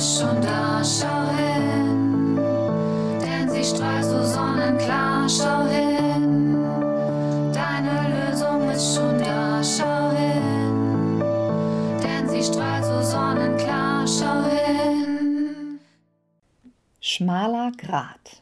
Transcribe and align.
schon 0.00 0.40
da, 0.40 0.82
schau 0.84 1.28
hin, 1.36 2.36
denn 3.20 3.50
sie 3.50 3.64
strahlt 3.64 4.04
so 4.04 4.22
sonnenklar, 4.22 5.28
schau 5.28 5.66
hin, 5.66 6.64
deine 7.52 7.96
Lösung 8.14 8.68
ist 8.70 8.94
schon 8.94 9.18
da, 9.18 9.62
schau 9.62 10.10
hin, 10.10 11.20
denn 12.02 12.28
sie 12.28 12.42
strahlt 12.42 12.84
so 12.84 13.02
sonnenklar. 13.02 13.88
Schmaler 17.18 17.72
Grat. 17.76 18.40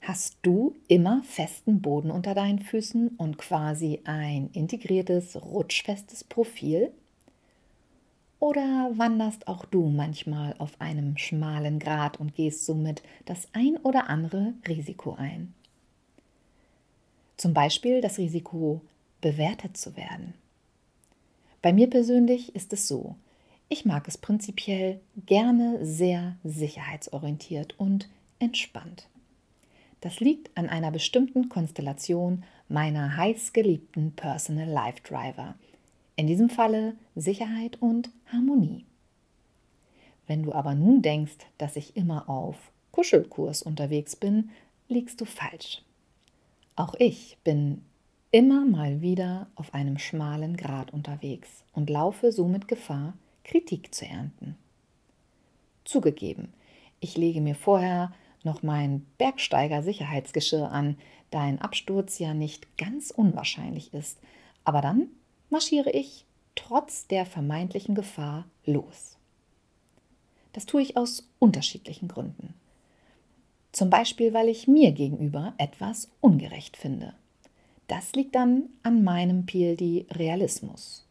Hast 0.00 0.38
du 0.42 0.74
immer 0.88 1.22
festen 1.22 1.80
Boden 1.80 2.10
unter 2.10 2.34
deinen 2.34 2.58
Füßen 2.58 3.08
und 3.18 3.38
quasi 3.38 4.00
ein 4.04 4.50
integriertes, 4.52 5.40
rutschfestes 5.40 6.24
Profil? 6.24 6.92
Oder 8.40 8.92
wanderst 8.94 9.48
auch 9.48 9.64
du 9.64 9.88
manchmal 9.88 10.54
auf 10.58 10.80
einem 10.80 11.16
schmalen 11.16 11.80
Grat 11.80 12.20
und 12.20 12.34
gehst 12.34 12.64
somit 12.64 13.02
das 13.24 13.48
ein 13.52 13.76
oder 13.78 14.08
andere 14.08 14.54
Risiko 14.66 15.14
ein? 15.14 15.54
Zum 17.36 17.52
Beispiel 17.52 18.00
das 18.00 18.18
Risiko, 18.18 18.80
bewertet 19.20 19.76
zu 19.76 19.96
werden. 19.96 20.34
Bei 21.62 21.72
mir 21.72 21.90
persönlich 21.90 22.54
ist 22.54 22.72
es 22.72 22.86
so, 22.86 23.16
ich 23.68 23.84
mag 23.84 24.06
es 24.06 24.16
prinzipiell 24.16 25.00
gerne 25.26 25.84
sehr 25.84 26.36
sicherheitsorientiert 26.44 27.78
und 27.78 28.08
entspannt. 28.38 29.08
Das 30.00 30.20
liegt 30.20 30.56
an 30.56 30.68
einer 30.68 30.92
bestimmten 30.92 31.48
Konstellation 31.48 32.44
meiner 32.68 33.16
heißgeliebten 33.16 34.12
Personal 34.12 34.68
Life 34.68 35.02
Driver– 35.02 35.56
in 36.18 36.26
diesem 36.26 36.50
Falle 36.50 36.96
Sicherheit 37.14 37.80
und 37.80 38.10
Harmonie. 38.32 38.84
Wenn 40.26 40.42
du 40.42 40.52
aber 40.52 40.74
nun 40.74 41.00
denkst, 41.00 41.46
dass 41.58 41.76
ich 41.76 41.96
immer 41.96 42.28
auf 42.28 42.56
Kuschelkurs 42.90 43.62
unterwegs 43.62 44.16
bin, 44.16 44.50
liegst 44.88 45.20
du 45.20 45.24
falsch. 45.24 45.84
Auch 46.74 46.96
ich 46.98 47.38
bin 47.44 47.82
immer 48.32 48.66
mal 48.66 49.00
wieder 49.00 49.46
auf 49.54 49.72
einem 49.74 49.96
schmalen 49.96 50.56
Grat 50.56 50.92
unterwegs 50.92 51.62
und 51.72 51.88
laufe 51.88 52.32
somit 52.32 52.66
Gefahr, 52.66 53.14
Kritik 53.44 53.94
zu 53.94 54.04
ernten. 54.04 54.56
Zugegeben, 55.84 56.52
ich 56.98 57.16
lege 57.16 57.40
mir 57.40 57.54
vorher 57.54 58.12
noch 58.42 58.64
mein 58.64 59.06
Bergsteiger-Sicherheitsgeschirr 59.18 60.72
an, 60.72 60.98
da 61.30 61.42
ein 61.42 61.60
Absturz 61.60 62.18
ja 62.18 62.34
nicht 62.34 62.76
ganz 62.76 63.12
unwahrscheinlich 63.12 63.94
ist, 63.94 64.18
aber 64.64 64.80
dann 64.80 65.10
marschiere 65.50 65.90
ich 65.90 66.24
trotz 66.54 67.06
der 67.06 67.26
vermeintlichen 67.26 67.94
Gefahr 67.94 68.46
los. 68.64 69.16
Das 70.52 70.66
tue 70.66 70.82
ich 70.82 70.96
aus 70.96 71.28
unterschiedlichen 71.38 72.08
Gründen. 72.08 72.54
Zum 73.72 73.90
Beispiel, 73.90 74.32
weil 74.32 74.48
ich 74.48 74.66
mir 74.66 74.92
gegenüber 74.92 75.54
etwas 75.58 76.10
ungerecht 76.20 76.76
finde. 76.76 77.14
Das 77.86 78.12
liegt 78.12 78.34
dann 78.34 78.64
an 78.82 79.04
meinem 79.04 79.46
PLD 79.46 80.06
Realismus. 80.10 81.06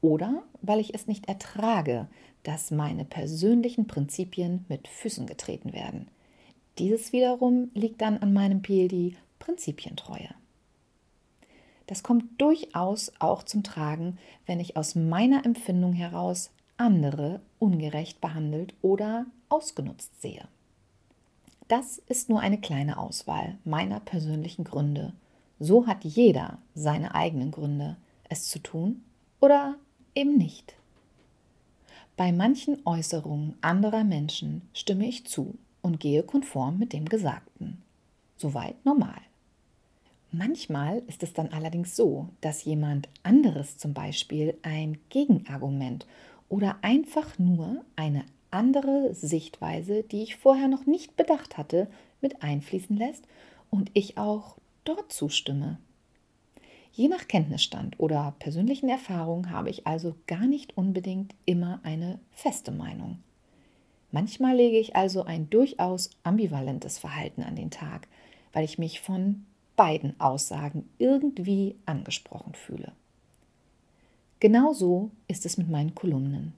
Oder 0.00 0.42
weil 0.62 0.80
ich 0.80 0.94
es 0.94 1.06
nicht 1.06 1.28
ertrage, 1.28 2.08
dass 2.42 2.70
meine 2.70 3.04
persönlichen 3.04 3.86
Prinzipien 3.86 4.64
mit 4.68 4.88
Füßen 4.88 5.26
getreten 5.26 5.72
werden. 5.72 6.08
Dieses 6.78 7.12
wiederum 7.12 7.70
liegt 7.74 8.00
dann 8.00 8.18
an 8.18 8.32
meinem 8.32 8.62
PLD 8.62 9.16
Prinzipientreue. 9.38 10.30
Das 11.86 12.02
kommt 12.02 12.40
durchaus 12.40 13.12
auch 13.18 13.42
zum 13.42 13.62
Tragen, 13.62 14.18
wenn 14.46 14.60
ich 14.60 14.76
aus 14.76 14.94
meiner 14.94 15.44
Empfindung 15.44 15.92
heraus 15.92 16.50
andere 16.76 17.40
ungerecht 17.58 18.20
behandelt 18.20 18.74
oder 18.82 19.26
ausgenutzt 19.48 20.20
sehe. 20.20 20.48
Das 21.68 21.98
ist 22.08 22.28
nur 22.28 22.40
eine 22.40 22.58
kleine 22.58 22.98
Auswahl 22.98 23.58
meiner 23.64 24.00
persönlichen 24.00 24.64
Gründe. 24.64 25.12
So 25.60 25.86
hat 25.86 26.04
jeder 26.04 26.58
seine 26.74 27.14
eigenen 27.14 27.50
Gründe, 27.50 27.96
es 28.28 28.48
zu 28.48 28.58
tun 28.58 29.02
oder 29.40 29.76
eben 30.14 30.36
nicht. 30.36 30.74
Bei 32.16 32.32
manchen 32.32 32.78
Äußerungen 32.84 33.56
anderer 33.60 34.04
Menschen 34.04 34.62
stimme 34.72 35.06
ich 35.06 35.26
zu 35.26 35.56
und 35.82 36.00
gehe 36.00 36.22
konform 36.22 36.78
mit 36.78 36.92
dem 36.92 37.06
Gesagten. 37.06 37.82
Soweit 38.36 38.84
normal. 38.84 39.20
Manchmal 40.36 41.04
ist 41.06 41.22
es 41.22 41.32
dann 41.32 41.50
allerdings 41.52 41.94
so, 41.94 42.28
dass 42.40 42.64
jemand 42.64 43.08
anderes 43.22 43.78
zum 43.78 43.94
Beispiel 43.94 44.58
ein 44.62 44.98
Gegenargument 45.08 46.08
oder 46.48 46.76
einfach 46.82 47.38
nur 47.38 47.84
eine 47.94 48.24
andere 48.50 49.14
Sichtweise, 49.14 50.02
die 50.02 50.24
ich 50.24 50.34
vorher 50.34 50.66
noch 50.66 50.86
nicht 50.86 51.16
bedacht 51.16 51.56
hatte, 51.56 51.88
mit 52.20 52.42
einfließen 52.42 52.96
lässt 52.96 53.28
und 53.70 53.92
ich 53.94 54.18
auch 54.18 54.56
dort 54.82 55.12
zustimme. 55.12 55.78
Je 56.90 57.06
nach 57.06 57.28
Kenntnisstand 57.28 58.00
oder 58.00 58.34
persönlichen 58.40 58.88
Erfahrung 58.88 59.50
habe 59.50 59.70
ich 59.70 59.86
also 59.86 60.16
gar 60.26 60.48
nicht 60.48 60.76
unbedingt 60.76 61.32
immer 61.44 61.78
eine 61.84 62.18
feste 62.32 62.72
Meinung. 62.72 63.20
Manchmal 64.10 64.56
lege 64.56 64.80
ich 64.80 64.96
also 64.96 65.22
ein 65.22 65.48
durchaus 65.48 66.10
ambivalentes 66.24 66.98
Verhalten 66.98 67.44
an 67.44 67.54
den 67.54 67.70
Tag, 67.70 68.08
weil 68.52 68.64
ich 68.64 68.78
mich 68.78 69.00
von 69.00 69.46
beiden 69.76 70.18
Aussagen 70.20 70.88
irgendwie 70.98 71.76
angesprochen 71.86 72.54
fühle. 72.54 72.92
Genauso 74.40 75.10
ist 75.28 75.46
es 75.46 75.56
mit 75.56 75.70
meinen 75.70 75.94
Kolumnen. 75.94 76.54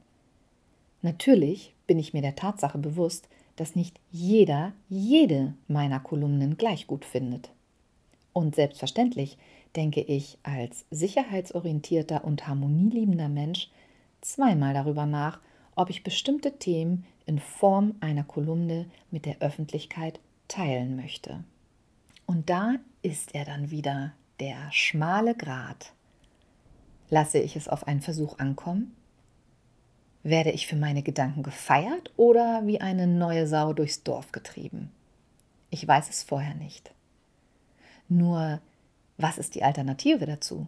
Natürlich 1.02 1.72
bin 1.86 1.98
ich 1.98 2.12
mir 2.12 2.22
der 2.22 2.36
Tatsache 2.36 2.78
bewusst, 2.78 3.28
dass 3.56 3.76
nicht 3.76 4.00
jeder 4.10 4.72
jede 4.88 5.54
meiner 5.68 6.00
Kolumnen 6.00 6.56
gleich 6.56 6.86
gut 6.86 7.04
findet. 7.04 7.50
Und 8.32 8.54
selbstverständlich 8.54 9.38
denke 9.76 10.00
ich 10.00 10.38
als 10.42 10.84
sicherheitsorientierter 10.90 12.24
und 12.24 12.46
harmonieliebender 12.46 13.28
Mensch 13.28 13.70
zweimal 14.20 14.74
darüber 14.74 15.06
nach, 15.06 15.40
ob 15.74 15.90
ich 15.90 16.02
bestimmte 16.02 16.58
Themen 16.58 17.06
in 17.26 17.38
Form 17.38 17.94
einer 18.00 18.24
Kolumne 18.24 18.86
mit 19.10 19.26
der 19.26 19.40
Öffentlichkeit 19.40 20.20
teilen 20.48 20.96
möchte. 20.96 21.44
Und 22.26 22.50
da 22.50 22.74
ist 23.02 23.34
er 23.34 23.44
dann 23.44 23.70
wieder, 23.70 24.12
der 24.40 24.70
schmale 24.72 25.34
Grat. 25.34 25.92
Lasse 27.08 27.38
ich 27.38 27.56
es 27.56 27.68
auf 27.68 27.86
einen 27.86 28.00
Versuch 28.00 28.38
ankommen? 28.38 28.94
Werde 30.22 30.50
ich 30.50 30.66
für 30.66 30.76
meine 30.76 31.02
Gedanken 31.02 31.44
gefeiert 31.44 32.12
oder 32.16 32.66
wie 32.66 32.80
eine 32.80 33.06
neue 33.06 33.46
Sau 33.46 33.72
durchs 33.72 34.02
Dorf 34.02 34.32
getrieben? 34.32 34.90
Ich 35.70 35.86
weiß 35.86 36.08
es 36.10 36.24
vorher 36.24 36.54
nicht. 36.54 36.90
Nur, 38.08 38.60
was 39.18 39.38
ist 39.38 39.54
die 39.54 39.62
Alternative 39.62 40.26
dazu? 40.26 40.66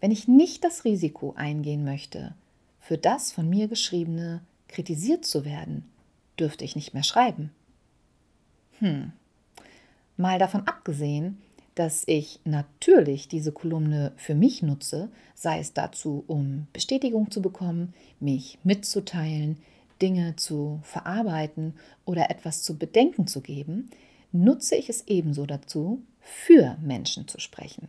Wenn 0.00 0.10
ich 0.10 0.28
nicht 0.28 0.62
das 0.62 0.84
Risiko 0.84 1.32
eingehen 1.36 1.84
möchte, 1.84 2.34
für 2.80 2.98
das 2.98 3.32
von 3.32 3.48
mir 3.48 3.66
geschriebene 3.66 4.42
kritisiert 4.68 5.24
zu 5.24 5.44
werden, 5.44 5.90
dürfte 6.38 6.64
ich 6.64 6.76
nicht 6.76 6.92
mehr 6.92 7.02
schreiben. 7.02 7.50
Hm, 8.78 9.12
Mal 10.16 10.38
davon 10.38 10.66
abgesehen, 10.66 11.38
dass 11.74 12.04
ich 12.06 12.40
natürlich 12.44 13.28
diese 13.28 13.52
Kolumne 13.52 14.12
für 14.16 14.34
mich 14.34 14.62
nutze, 14.62 15.10
sei 15.34 15.58
es 15.60 15.74
dazu, 15.74 16.24
um 16.26 16.66
Bestätigung 16.72 17.30
zu 17.30 17.42
bekommen, 17.42 17.92
mich 18.18 18.58
mitzuteilen, 18.64 19.58
Dinge 20.00 20.36
zu 20.36 20.80
verarbeiten 20.82 21.74
oder 22.06 22.30
etwas 22.30 22.62
zu 22.62 22.78
bedenken 22.78 23.26
zu 23.26 23.42
geben, 23.42 23.90
nutze 24.32 24.74
ich 24.76 24.88
es 24.88 25.06
ebenso 25.06 25.44
dazu, 25.44 26.02
für 26.20 26.76
Menschen 26.82 27.28
zu 27.28 27.38
sprechen. 27.38 27.88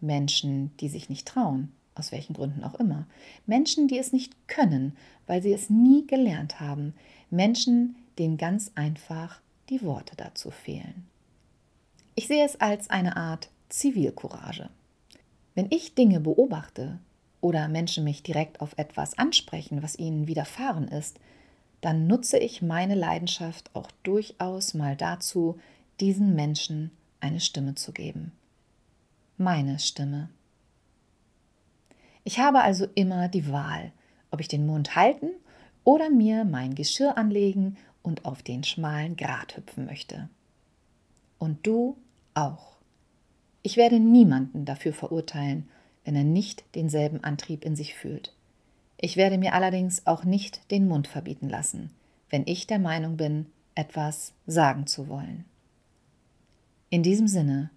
Menschen, 0.00 0.76
die 0.78 0.88
sich 0.88 1.08
nicht 1.08 1.26
trauen, 1.26 1.72
aus 1.94 2.12
welchen 2.12 2.34
Gründen 2.34 2.64
auch 2.64 2.74
immer. 2.74 3.06
Menschen, 3.46 3.88
die 3.88 3.98
es 3.98 4.12
nicht 4.12 4.46
können, 4.46 4.94
weil 5.26 5.42
sie 5.42 5.52
es 5.52 5.70
nie 5.70 6.06
gelernt 6.06 6.60
haben. 6.60 6.94
Menschen, 7.30 7.96
denen 8.18 8.36
ganz 8.36 8.72
einfach 8.74 9.40
die 9.70 9.82
Worte 9.82 10.16
dazu 10.16 10.50
fehlen. 10.50 11.06
Ich 12.16 12.28
sehe 12.28 12.44
es 12.44 12.60
als 12.60 12.90
eine 12.90 13.16
Art 13.16 13.48
Zivilcourage. 13.68 14.70
Wenn 15.54 15.66
ich 15.70 15.96
Dinge 15.96 16.20
beobachte 16.20 17.00
oder 17.40 17.68
Menschen 17.68 18.04
mich 18.04 18.22
direkt 18.22 18.60
auf 18.60 18.78
etwas 18.78 19.18
ansprechen, 19.18 19.82
was 19.82 19.98
ihnen 19.98 20.28
widerfahren 20.28 20.86
ist, 20.86 21.18
dann 21.80 22.06
nutze 22.06 22.38
ich 22.38 22.62
meine 22.62 22.94
Leidenschaft 22.94 23.70
auch 23.74 23.90
durchaus 24.04 24.74
mal 24.74 24.96
dazu, 24.96 25.58
diesen 26.00 26.34
Menschen 26.34 26.92
eine 27.20 27.40
Stimme 27.40 27.74
zu 27.74 27.92
geben. 27.92 28.32
Meine 29.36 29.80
Stimme. 29.80 30.28
Ich 32.22 32.38
habe 32.38 32.60
also 32.60 32.86
immer 32.94 33.28
die 33.28 33.50
Wahl, 33.50 33.92
ob 34.30 34.40
ich 34.40 34.48
den 34.48 34.66
Mund 34.66 34.94
halten 34.94 35.30
oder 35.82 36.10
mir 36.10 36.44
mein 36.44 36.74
Geschirr 36.74 37.18
anlegen 37.18 37.76
und 38.02 38.24
auf 38.24 38.42
den 38.42 38.62
schmalen 38.62 39.16
Grat 39.16 39.56
hüpfen 39.56 39.84
möchte. 39.84 40.28
Und 41.38 41.66
du 41.66 41.96
auch. 42.34 42.76
Ich 43.62 43.76
werde 43.76 43.98
niemanden 43.98 44.64
dafür 44.64 44.92
verurteilen, 44.92 45.68
wenn 46.04 46.16
er 46.16 46.24
nicht 46.24 46.64
denselben 46.74 47.24
Antrieb 47.24 47.64
in 47.64 47.76
sich 47.76 47.94
fühlt. 47.94 48.34
Ich 48.98 49.16
werde 49.16 49.38
mir 49.38 49.54
allerdings 49.54 50.06
auch 50.06 50.24
nicht 50.24 50.70
den 50.70 50.86
Mund 50.86 51.08
verbieten 51.08 51.48
lassen, 51.48 51.90
wenn 52.30 52.46
ich 52.46 52.66
der 52.66 52.78
Meinung 52.78 53.16
bin, 53.16 53.46
etwas 53.74 54.32
sagen 54.46 54.86
zu 54.86 55.08
wollen. 55.08 55.44
In 56.90 57.02
diesem 57.02 57.26
Sinne, 57.26 57.70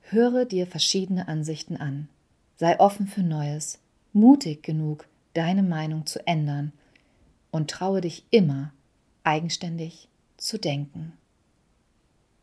höre 0.00 0.44
dir 0.44 0.66
verschiedene 0.66 1.28
Ansichten 1.28 1.76
an, 1.76 2.08
sei 2.56 2.78
offen 2.80 3.06
für 3.06 3.22
Neues, 3.22 3.78
mutig 4.12 4.62
genug, 4.62 5.06
deine 5.34 5.62
Meinung 5.62 6.06
zu 6.06 6.26
ändern 6.26 6.72
und 7.50 7.70
traue 7.70 8.00
dich 8.00 8.24
immer, 8.30 8.72
eigenständig 9.22 10.08
zu 10.36 10.58
denken. 10.58 11.12